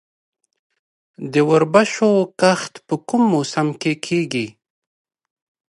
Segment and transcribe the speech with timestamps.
[1.31, 2.11] د وربشو
[2.41, 4.47] کښت په کوم موسم کې کیږي؟